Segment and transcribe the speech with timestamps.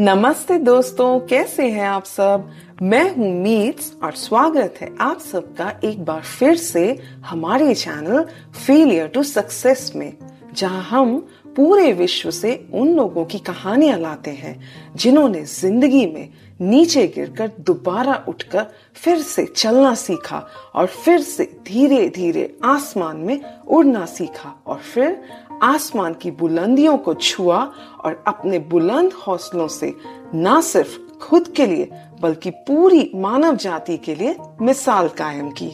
[0.00, 2.48] नमस्ते दोस्तों, कैसे हैं आप सब?
[2.82, 6.84] मैं हूँ मीट्स और स्वागत है आप सबका एक बार फिर से
[7.26, 8.24] हमारे चैनल
[8.66, 10.12] फेलियर टू सक्सेस में,
[10.54, 11.18] जहाँ हम
[11.56, 14.58] पूरे विश्व से उन लोगों की कहानियाँ लाते हैं,
[14.96, 16.28] जिन्होंने ज़िंदगी में
[16.60, 23.40] नीचे गिरकर दोबारा उठकर फिर से चलना सीखा और फिर से धीरे धीरे आसमान में
[23.68, 25.22] उड़ना सीखा और फिर
[25.62, 27.72] आसमान की बुलंदियों को छुआ
[28.04, 29.94] और अपने बुलंद हौसलों से
[30.34, 35.72] न सिर्फ़ खुद के लिए, बल्कि पूरी मानव जाति के लिए मिसाल कायम की।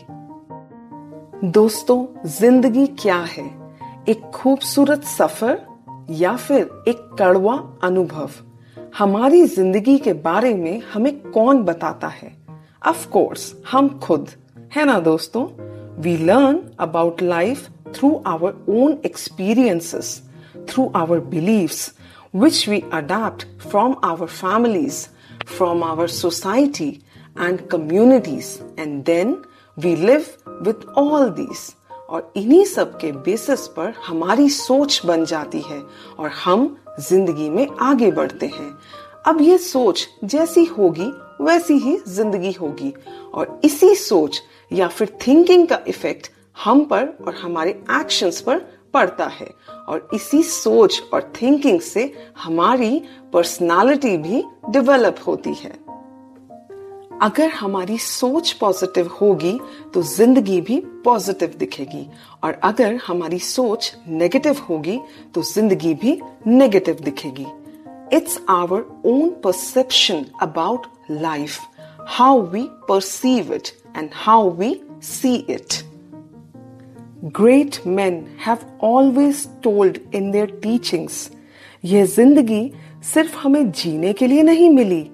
[1.45, 3.73] दोस्तों, ज़िंदगी क्या है?
[4.09, 5.63] एक खूबसूरत सफ़र
[6.11, 8.31] या फिर एक कड़वा अनुभव?
[8.99, 12.37] हमारी ज़िंदगी के बारे में हमें कौन बताता है?
[12.87, 14.31] ऑफ़ कोर्स हम खुद।
[14.77, 15.47] है ना दोस्तों?
[16.03, 20.23] We learn about life through our own experiences,
[20.67, 21.93] through our beliefs,
[22.33, 25.09] which we adapt from our families,
[25.47, 27.03] from our society
[27.37, 29.45] and communities, and then
[29.77, 31.75] we live with all these.
[32.09, 35.83] और इन्हीं सब के basis पर हमारी सोच बन जाती है
[36.19, 38.71] और हम ज़िंदगी में आगे बढ़ते हैं
[39.27, 42.93] अब ये सोच जैसी होगी वैसी ही ज़िंदगी होगी
[43.35, 44.41] और इसी सोच
[44.73, 48.59] या फिर थिंकिंग का इफ़ेक्ट हम पर और हमारे एक्शंस पर
[48.95, 49.49] पड़ता है।
[49.89, 52.13] और इसी सोच और थिंकिंग से
[52.43, 53.03] हमारी
[53.33, 55.75] पर्सनालिटी भी डेवलप होती है।
[57.23, 59.59] अगर हमारी सोच पॉजिटिव होगी
[59.95, 62.07] तो ज़िंदगी भी पॉजिटिव दिखेगी।
[62.45, 64.99] और अगर हमारी सोच नेगेटिव होगी
[65.35, 67.47] तो ज़िंदगी भी नेगेटिव दिखेगी।
[68.13, 71.59] It's our own perception about life
[72.09, 74.75] how we perceive it and how we
[75.05, 75.83] see it
[77.27, 78.13] Great men
[78.47, 81.31] have always told in their teachings
[81.85, 82.73] यह ज़िंदगी
[83.15, 85.11] सिर्फ़ हमें जीने के लिए नहीं मिली,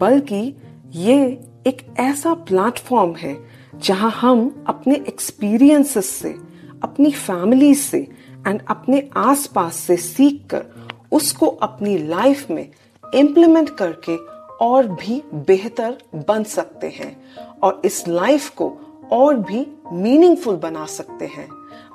[0.00, 0.56] बल्कि
[0.90, 3.36] ये एक ऐसा प्लेटफॉर्म है
[3.74, 6.36] जहाँ हम अपने एक्सपीरियंसेस से,
[6.82, 7.98] अपनी फैमिली से
[8.46, 10.64] एंड अपने आसपास से सीख कर
[11.12, 12.68] उसको अपनी लाइफ में
[13.14, 14.16] इम्प्लीमेंट करके
[14.64, 15.96] और भी बेहतर
[16.28, 17.16] बन सकते हैं
[17.62, 18.76] और इस लाइफ को
[19.12, 21.48] और भी मीनिंगफुल बना सकते हैं।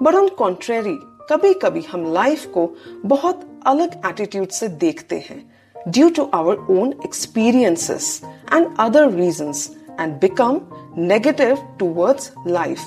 [0.04, 0.98] बट ऑन कॉन्ट्रेरी
[1.30, 2.70] कभी कभी हम लाइफ को
[3.06, 5.42] बहुत अलग एटीट्यूड से देखते हैं
[5.88, 8.22] due to our own experiences
[8.54, 9.70] and other reasons
[10.00, 10.62] and become
[10.98, 12.80] negative towards life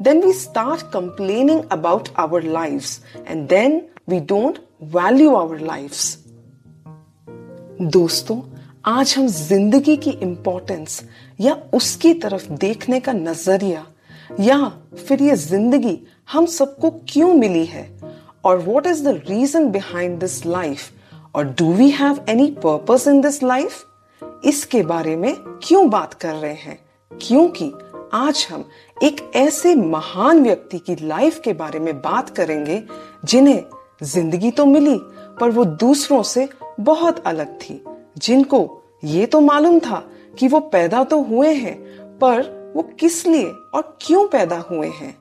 [0.00, 6.18] then we start complaining about our lives, and then we don't value our lives.
[7.80, 8.40] दोस्तों,
[8.84, 11.02] आज हम ज़िंदगी की इंपॉर्टेंस
[11.40, 13.86] या उसकी तरफ़ देखने का नज़रिया
[14.40, 14.72] या
[15.08, 15.98] फिर ये ज़िंदगी
[16.32, 18.00] हम सबको क्यों मिली है?
[18.44, 20.80] और what is the reason behind this life
[21.34, 23.84] और do we have any purpose in this life
[24.44, 26.78] इसके बारे में क्यों बात कर रहे हैं?
[27.12, 27.72] क्योंकि
[28.12, 28.64] आज हम
[29.02, 32.82] एक ऐसे महान व्यक्ति की लाइफ के बारे में बात करेंगे,
[33.24, 33.62] जिन्हें
[34.02, 34.98] ज़िंदगी तो मिली,
[35.40, 36.48] पर वो दूसरों से
[36.80, 37.84] बहुत अलग थी।
[38.18, 40.02] जिनको ये तो मालूम था
[40.38, 41.76] कि वो पैदा तो हुए हैं,
[42.18, 45.18] पर वो किस लिए और क्यों पैदा हुए हैं?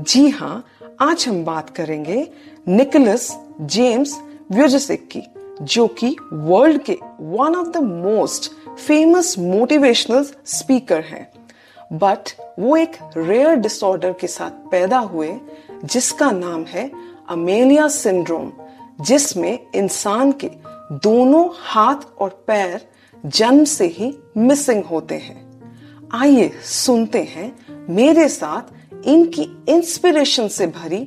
[0.00, 0.64] जी हाँ
[1.00, 2.30] आज हम बात करेंगे
[2.68, 4.20] निकोलस जेम्स
[4.52, 5.22] व्योजसिक की
[5.62, 11.32] जो कि वर्ल्ड के one of the most famous motivational speaker हैं।
[11.92, 15.40] बट वो एक रेयर डिसऑर्डर के साथ पैदा हुए,
[15.84, 16.90] जिसका नाम है
[17.28, 18.52] अमेलिया सिंड्रोम
[19.00, 20.50] जिसमें इंसान के
[20.92, 22.88] दोनों हाथ और पैर
[23.26, 25.41] जन्म से ही मिसिंग होते हैं।
[26.14, 27.52] आइए सुनते हैं
[27.88, 28.62] मेरे साथ
[29.04, 30.98] इनकी इंस्पिरेशन से भरी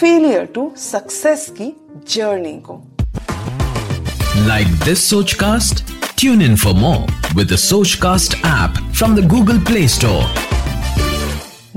[0.00, 1.76] फेलियर टू सक्सेस की
[2.08, 2.74] जर्नी को।
[4.46, 5.84] Like this Sochcast
[6.18, 7.56] tune in for more with
[7.94, 10.24] Sochcast app from the Google Play Store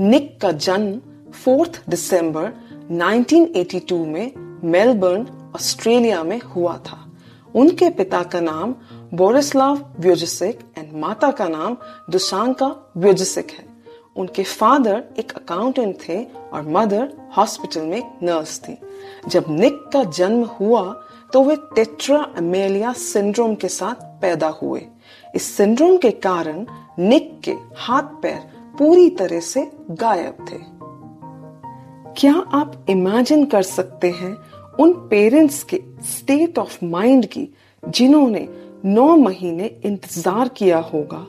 [0.00, 1.00] Nick का जन्म
[1.48, 2.52] 4 दिसंबर
[2.92, 4.32] 1982 में
[4.64, 7.04] मेलबर्न ऑस्ट्रेलिया में हुआ था।
[7.54, 8.74] उनके पिता का नाम
[9.14, 11.76] बोरिस्लाव व्योजसिक एंड माता का नाम
[12.10, 12.66] दुशांका
[12.96, 13.64] व्योजसिक है।
[14.16, 16.22] उनके फादर एक अकाउंटेंट थे
[16.52, 18.76] और मदर हॉस्पिटल में एक नर्स थी।
[19.28, 20.82] जब निक का जन्म हुआ
[21.32, 24.86] तो वे टेट्रा अमेलिया सिंड्रोम के साथ पैदा हुए।
[25.34, 26.64] इस सिंड्रोम के कारण
[26.98, 28.38] निक के हाथ पैर
[28.78, 30.58] पूरी तरह से गायब थे।
[32.20, 34.36] क्या आप इमेजिन कर सकते हैं
[34.80, 37.48] उन पेरेंट्स के स्टेट ऑफ़ माइंड की,
[37.82, 38.48] जिन्होंने
[38.84, 41.26] नौ महीने इंतज़ार किया होगा।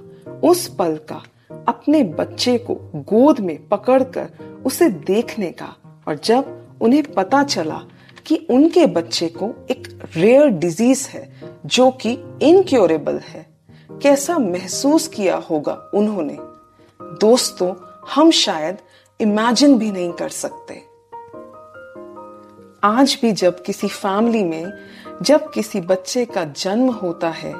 [0.47, 1.23] उस पल का,
[1.67, 4.29] अपने बच्चे को गोद में पकड़कर
[4.65, 5.75] उसे देखने का।
[6.07, 7.81] और जब उन्हें पता चला
[8.25, 11.33] कि उनके बच्चे को एक रेयर डिज़ीज़ है,
[11.65, 12.11] जो कि
[12.41, 13.45] इनक्योरेबल है,
[14.01, 16.37] कैसा महसूस किया होगा उन्होंने?
[17.01, 17.75] दोस्तों,
[18.15, 18.77] हम शायद
[19.21, 20.88] इमेजिन भी नहीं कर सकते।
[22.83, 24.65] आज भी जब किसी फैमिली में,
[25.21, 27.53] जब किसी बच्चे का जन्म होता है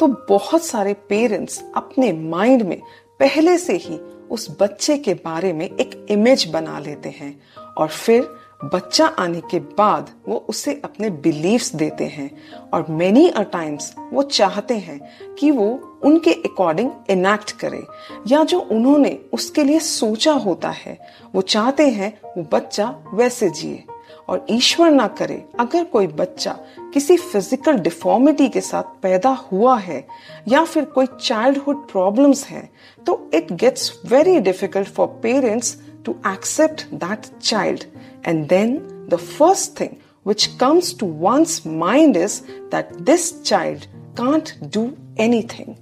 [0.00, 2.80] तो बहुत सारे पेरेंट्स अपने माइंड में
[3.20, 3.96] पहले से ही
[4.30, 7.40] उस बच्चे के बारे में एक इमेज बना लेते हैं।
[7.78, 8.28] और फिर
[8.64, 12.30] बच्चा आने के बाद वो उसे अपने बिलीव्स देते हैं।
[12.74, 15.00] और मेनी अ टाइम्स वो चाहते हैं
[15.34, 17.82] कि वो उनके अकॉर्डिंग इनैक्ट करे।
[18.26, 20.98] या जो उन्होंने उसके लिए सोचा होता है,
[21.34, 23.84] वो चाहते हैं वो बच्चा वैसे जिए।
[24.28, 26.52] और ईश्वर ना करे, अगर कोई बच्चा
[26.94, 30.04] किसी फ़िज़िकल डिफॉर्मिटी के साथ पैदा हुआ है
[30.48, 32.68] या फिर कोई चाइल्डहुड प्रॉब्लम्स है
[33.06, 35.76] तो it gets very difficult for parents
[36.06, 37.84] to accept that child
[38.26, 38.76] and then
[39.10, 39.96] the first thing
[40.26, 42.40] which comes to one's mind is
[42.72, 43.84] that this child
[44.20, 44.90] can't do
[45.20, 45.74] anything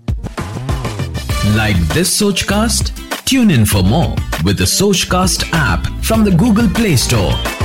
[1.56, 2.93] like this Sochcast
[3.29, 4.64] tune in for more with
[5.11, 7.63] Sochcast app from the Google Play Store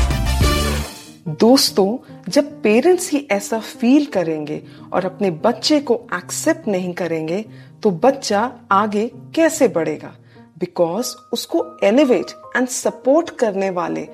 [1.39, 1.97] दोस्तों,
[2.30, 4.63] जब parents ही ऐसा feel करेंगे
[4.94, 7.45] और अपने बच्चे को accept नहीं करेंगे
[7.83, 10.15] तो बच्चा आगे कैसे बढ़ेगा?
[10.59, 12.25] बिकॉज़ उसको एलिवेट
[12.56, 14.07] एंड सपोर्ट करने वाले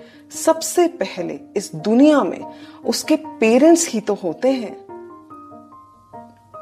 [0.46, 2.42] सबसे पहले इस दुनिया में
[2.86, 4.76] उसके पेरेंट्स ही तो होते हैं।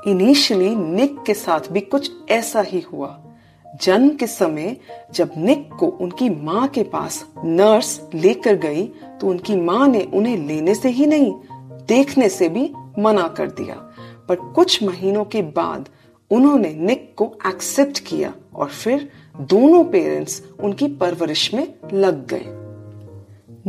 [0.08, 3.23] इनिशियली निक के साथ भी कुछ ऐसा ही हुआ।
[3.82, 4.78] जन्म के समय
[5.14, 8.86] जब निक को उनकी माँ के पास नर्स लेकर गई
[9.22, 11.34] तो उनकी माँ ने उन्हें लेने से ही नहीं,
[11.88, 13.76] देखने से भी मना कर दिया
[14.30, 15.90] पर कुछ महीनों के बाद
[16.32, 19.10] उन्होंने निक को एक्सेप्ट किया और फिर
[19.42, 22.46] दोनों पेरेंट्स उनकी परवरिश में लग गए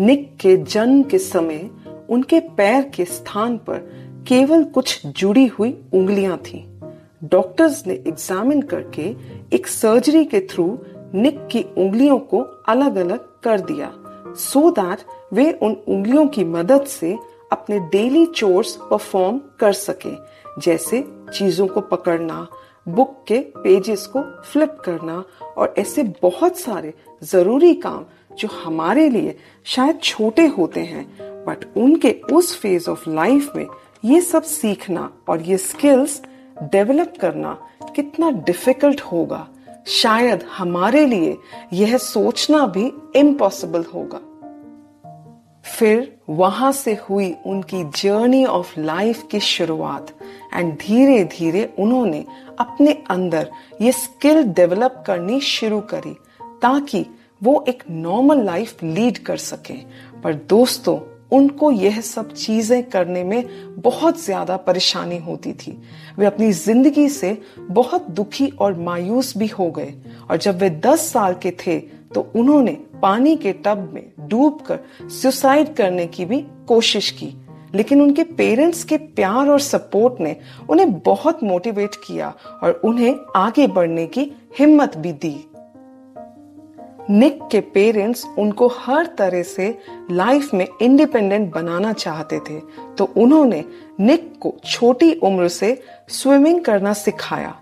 [0.05, 1.71] निक के जन्म के समय
[2.11, 3.79] उनके पैर के स्थान पर
[4.29, 6.74] केवल कुछ जुड़ी हुई उंगलियाँ थीं।
[7.25, 9.15] डॉक्टर्स ने एग्जामिन करके
[9.57, 10.67] एक सर्जरी के थ्रू
[11.15, 13.93] निक की उंगलियों को अलग अलग कर दिया
[14.37, 14.99] सो so दैट
[15.33, 17.19] वे उन उंगलियों की मदद से
[17.53, 20.15] अपने डेली चोर्स परफॉर्म कर सके,
[20.61, 21.05] जैसे
[21.35, 22.47] चीज़ों को पकड़ना
[22.89, 25.25] बुक के पेजेस को फ्लिप करना
[25.57, 28.05] और ऐसे बहुत सारे ज़रूरी काम
[28.39, 31.07] जो हमारे लिए शायद छोटे होते हैं
[31.45, 33.67] बट उनके उस फ़ेज़ ऑफ़ लाइफ में
[34.05, 36.23] ये सब सीखना और ये स्किल्स
[36.63, 37.59] डेवलप करना
[37.97, 39.49] कितना डिफ़िकल्ट होगा।
[39.87, 41.37] शायद हमारे लिए
[41.73, 44.21] यह सोचना भी इम्पॉसिबल होगा।
[45.79, 50.15] फिर वहाँ से हुई उनकी जर्नी ऑफ़ लाइफ की शुरुआत
[50.55, 52.25] एंड धीरे धीरे उन्होंने
[52.61, 53.51] अपने अंदर
[53.81, 57.07] ये स्किल डेवलप करनी शुरू करी ताकि
[57.43, 59.75] वो एक नॉर्मल लाइफ लीड कर सके।
[60.21, 63.45] पर दोस्तों उनको यह सब चीज़ें करने में
[63.79, 65.77] बहुत ज़्यादा परेशानी होती थी।
[66.19, 69.95] वे अपनी ज़िंदगी से बहुत दुखी और मायूस भी हो गए
[70.31, 71.79] और जब वे दस साल के थे
[72.15, 74.79] तो उन्होंने पानी के टब में डूबकर
[75.13, 77.35] सुसाइड करने की भी कोशिश की।
[77.75, 80.37] लेकिन उनके पेरेंट्स के प्यार और सपोर्ट ने
[80.71, 85.35] उन्हें बहुत मोटिवेट किया और उन्हें आगे बढ़ने की हिम्मत भी दी।
[87.11, 89.67] निक के पेरेंट्स उनको हर तरह से
[90.11, 92.61] लाइफ में इंडिपेंडेंट बनाना चाहते थे
[92.99, 93.65] तो उन्होंने
[94.01, 97.55] निक को छोटी उम्र से स्विमिंग करना सिखाया।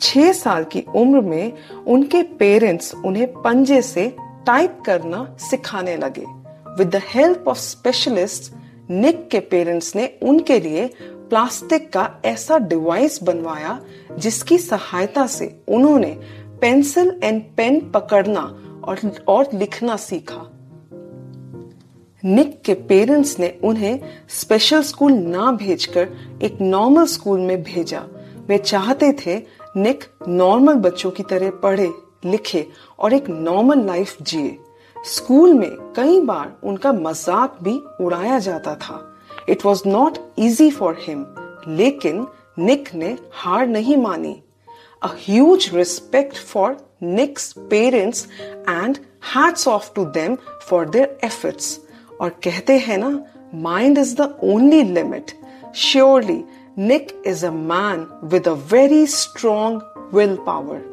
[0.00, 1.52] छह साल की उम्र में
[1.86, 4.08] उनके पेरेंट्स उन्हें पंजे से
[4.46, 6.24] टाइप करना सिखाने लगे।
[6.78, 8.52] With the help of specialist
[8.90, 13.78] Nick के पेरेंट्स ने उनके लिए प्लास्टिक का ऐसा डिवाइस बनवाया,
[14.18, 16.16] जिसकी सहायता से उन्होंने
[16.60, 18.42] पेंसिल एंड पेन पकड़ना
[18.84, 20.50] और, और लिखना सीखा।
[22.24, 24.00] निक के पेरेंट्स ने उन्हें
[24.30, 26.08] स्पेशल स्कूल ना भेजकर
[26.42, 28.02] एक नॉर्मल स्कूल में भेजा।
[28.46, 29.36] वे चाहते थे
[29.76, 31.90] निक नॉर्मल बच्चों की तरह पढ़े
[32.24, 32.66] लिखे
[32.98, 34.56] और एक नॉर्मल लाइफ जिए।
[34.96, 39.00] स्कूल में कई बार उनका मज़ाक भी उड़ाया जाता था।
[39.48, 41.24] It was not easy for him
[41.68, 42.26] लेकिन
[42.58, 44.34] निक ने हार नहीं मानी।
[45.02, 48.28] A huge respect for Nick's parents
[48.68, 48.98] and
[49.36, 50.36] hats off to them
[50.68, 51.80] for their efforts
[52.20, 53.24] और कहते हैं ना
[53.54, 55.30] mind is the only limit
[55.74, 56.44] surely
[56.78, 60.92] Nick is a man with a very strong will power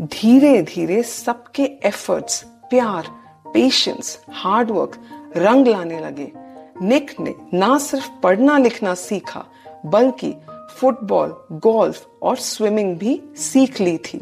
[0.00, 3.06] धीरे धीरे सबके एफर्ट्स प्यार
[3.54, 5.00] patience hard work
[5.36, 6.32] रंग लाने लगे।
[6.82, 9.44] निक ने ना सिर्फ़ पढ़ना लिखना सीखा,
[9.86, 14.18] बल्कि फुटबॉल गोल्फ और स्विमिंग भी सीख ली थी।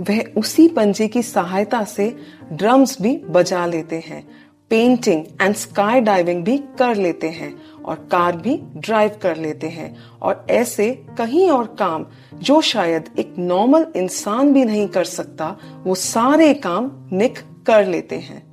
[0.00, 2.16] वह उसी पंजे की सहायता से
[2.52, 4.28] ड्रम्स भी बजा लेते हैं
[4.70, 9.96] पेंटिंग एंड स्काई डाइविंग भी कर लेते हैं और कार भी ड्राइव कर लेते हैं।
[10.22, 12.06] और ऐसे कहीं और काम
[12.42, 18.16] जो शायद एक नॉर्मल इंसान भी नहीं कर सकता, वो सारे काम निक कर लेते
[18.16, 18.50] हैं।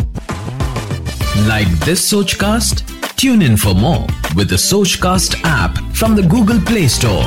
[1.47, 2.85] Like this Sochcast
[3.19, 4.55] tune in for more with
[4.95, 7.25] Sochcast app from the Google Play Store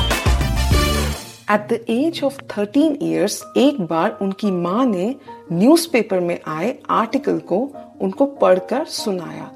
[1.51, 5.15] at the age of thirteen years एक बार उनकी माँ ने
[5.51, 7.57] न्यूज़पेपर में आए आर्टिकल को
[8.01, 9.51] उनको पढ़कर सुनाया,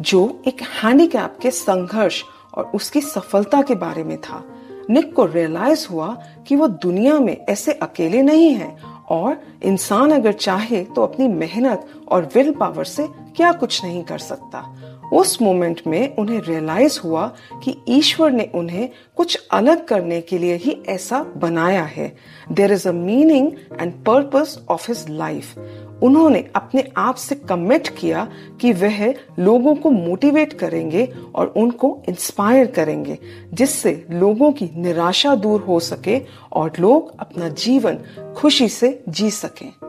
[0.00, 2.22] जो एक हैंडीकैप के संघर्ष
[2.54, 4.42] और उसकी सफलता के बारे में था।
[4.90, 6.08] निक को रियलाइज़ हुआ
[6.48, 8.76] कि वो दुनिया में ऐसे अकेले नहीं है
[9.10, 14.18] और इंसान अगर चाहे तो अपनी मेहनत और विल पावर से क्या कुछ नहीं कर
[14.18, 14.64] सकता।
[15.12, 17.26] उस मोमेंट में उन्हें रियलाइज़ हुआ
[17.64, 22.16] कि ईश्वर ने उन्हें कुछ अलग करने के लिए ही ऐसा बनाया है।
[22.52, 25.58] There is meaning and purpose of his life
[26.02, 28.28] उन्होंने अपने आप से कमिट किया
[28.60, 33.18] कि वह लोगों को मोटिवेट करेंगे और उनको इंस्पायर करेंगे,
[33.54, 36.20] जिससे लोगों की निराशा दूर हो सके
[36.52, 37.98] और लोग अपना जीवन
[38.36, 39.87] खुशी से जी सकें।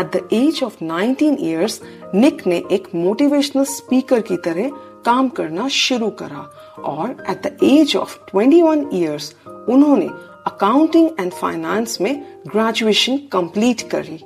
[0.00, 1.80] At the age of 19 years
[2.14, 4.70] Nick ने एक मोटिवेशनल स्पीकर की तरह
[5.04, 6.40] काम करना शुरू करा
[6.82, 10.06] और at the age of 21 years उन्होंने
[10.46, 14.20] अकाउंटिंग एंड फाइनेंस में ग्रेजुएशन कंप्लीट करी।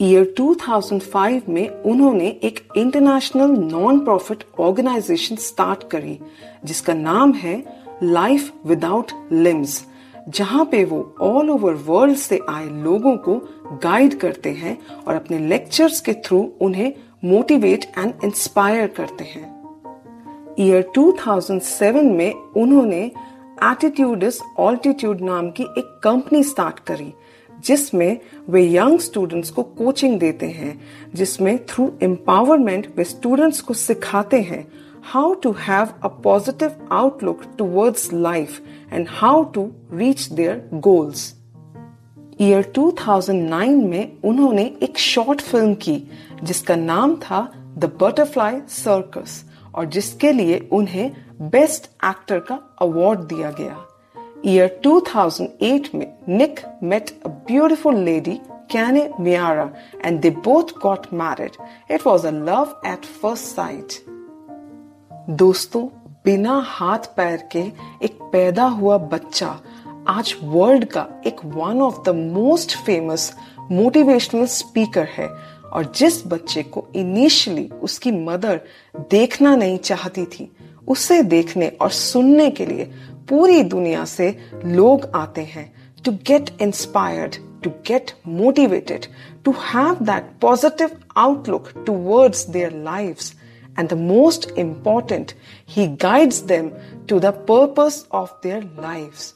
[0.00, 6.18] ईयर 2005 में उन्होंने एक international non profit organisation start करी,
[6.64, 7.64] जिसका नाम है
[8.02, 9.84] लाइफ विदाउट लिम्स
[10.28, 13.34] जहाँ पे वो ऑल ओवर वर्ल्ड से आए लोगों को
[13.82, 16.92] गाइड करते हैं और अपने लेक्चर्स के थ्रू उन्हें
[17.24, 19.54] मोटिवेट एंड इंस्पायर करते हैं।
[20.58, 23.12] ईयर 2007 में उन्होंने
[23.64, 27.12] एटीट्यूड ऑल्टीट्यूड नाम की एक कंपनी स्टार्ट करी,
[27.60, 28.18] जिसमें
[28.50, 30.80] वे यंग स्टूडेंट्स को कोचिंग देते हैं,
[31.14, 34.68] जिसमें थ्रू एम्पावरमेंट वे स्टूडेंट्स को सिखाते हैं
[35.03, 38.61] How to have a positive outlook towards life
[38.93, 41.33] and how to reach their goals
[42.41, 46.01] year 2009 में उन्होंने एक शॉर्ट फिल्म की
[46.43, 47.41] जिसका नाम था
[47.77, 49.43] द बटरफ्लाई सर्कस
[49.75, 53.77] और जिसके लिए उन्हें बेस्ट एक्टर का अवार्ड दिया गया
[54.43, 61.57] year 2008 में Nick met a beautiful lady, Kane Miara, and they both got married.
[61.89, 64.01] It was a love at first sight.
[65.30, 65.86] दोस्तों,
[66.24, 67.58] बिना हाथ पैर के
[68.04, 69.60] एक पैदा हुआ बच्चा
[70.08, 73.36] आज वर्ल्ड का एक one of the most famous
[73.70, 75.28] motivational speaker है
[75.72, 78.60] और जिस बच्चे को इनिशियली उसकी मदर
[79.10, 80.56] देखना नहीं चाहती थी,
[80.88, 82.84] उसे देखने और सुनने के लिए
[83.28, 85.72] पूरी दुनिया से लोग आते हैं
[86.04, 89.06] to get inspired to get motivated
[89.44, 93.43] to have that positive outlook towards their lives
[93.78, 95.34] and the most important,
[95.66, 96.72] he guides them
[97.06, 99.34] to the purpose of their lives.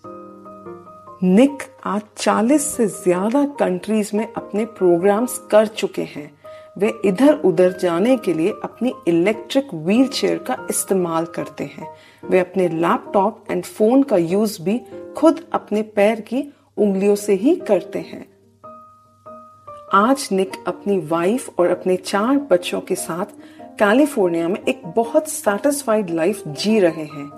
[1.23, 6.31] Nick आज 40 से ज़्यादा कंट्रीज़ में अपने प्रोग्राम्स कर चुके हैं।
[6.79, 11.89] वे इधर उधर जाने के लिए अपनी इलेक्ट्रिक व्हील चेयर का इस्तेमाल करते हैं।
[12.31, 14.81] वे अपने लैपटॉप एंड फ़ोन का यूज़ भी
[15.17, 16.43] खुद अपने पैर की
[16.77, 18.27] उंगलियों से ही करते हैं।
[19.95, 23.27] आज निक अपनी वाइफ और अपने चार बच्चों के साथ
[23.79, 27.31] कैलिफ़ोर्निया में एक बहुत सेटिस्फाइड लाइफ जी रहे हैं।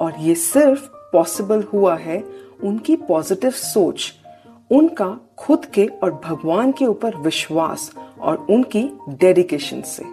[0.00, 2.18] और ये सिर्फ़ पॉसिबल हुआ है
[2.64, 4.12] उनकी पॉजिटिव सोच,
[4.70, 10.04] उनका खुद के और भगवान के ऊपर विश्वास और उनकी डेडिकेशन से।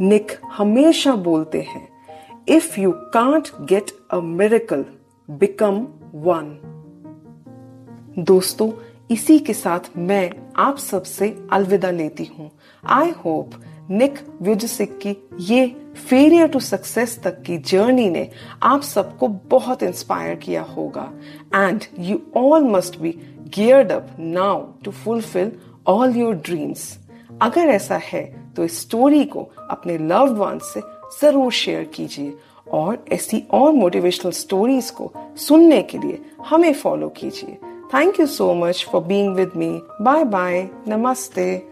[0.00, 1.88] निक हमेशा बोलते हैं
[2.48, 4.84] if you can't get a miracle
[5.28, 6.58] become one
[8.18, 8.70] दोस्तों,
[9.10, 12.50] इसी के साथ मैं आप सबसे अलविदा लेती हूँ।
[12.84, 13.50] आई होप
[13.90, 15.66] निक व्यूजिक की ये
[16.08, 18.28] फेलियर टू सक्सेस तक की जर्नी ने
[18.62, 21.10] आप सबको बहुत इंस्पायर किया होगा।
[21.54, 23.10] And you all must be
[23.54, 25.52] geared up now to fulfil
[25.86, 26.98] all your dreams
[27.42, 28.24] अगर ऐसा है
[28.56, 30.80] तो इस स्टोरी को अपने लव्ड वन से
[31.20, 32.34] ज़रूर शेयर कीजिए।
[32.72, 37.56] और ऐसी और मोटिवेशनल स्टोरीज को सुनने के लिए हमें फॉलो कीजिए।
[37.94, 39.70] Thank you so much for being with me
[40.00, 41.71] bye bye Namaste.